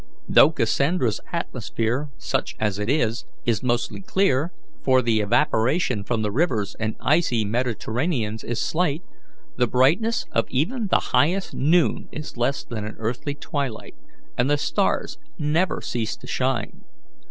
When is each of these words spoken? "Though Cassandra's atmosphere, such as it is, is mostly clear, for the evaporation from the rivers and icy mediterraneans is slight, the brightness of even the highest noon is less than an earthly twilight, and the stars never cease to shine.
"Though 0.27 0.49
Cassandra's 0.49 1.21
atmosphere, 1.31 2.09
such 2.17 2.55
as 2.59 2.79
it 2.79 2.89
is, 2.89 3.23
is 3.45 3.61
mostly 3.61 4.01
clear, 4.01 4.51
for 4.83 5.03
the 5.03 5.21
evaporation 5.21 6.03
from 6.03 6.23
the 6.23 6.31
rivers 6.31 6.75
and 6.79 6.95
icy 6.99 7.45
mediterraneans 7.45 8.43
is 8.43 8.59
slight, 8.59 9.03
the 9.57 9.67
brightness 9.67 10.25
of 10.31 10.49
even 10.49 10.87
the 10.87 11.11
highest 11.13 11.53
noon 11.53 12.09
is 12.11 12.35
less 12.35 12.63
than 12.63 12.83
an 12.83 12.95
earthly 12.97 13.35
twilight, 13.35 13.93
and 14.39 14.49
the 14.49 14.57
stars 14.57 15.19
never 15.37 15.81
cease 15.83 16.17
to 16.17 16.25
shine. 16.25 16.83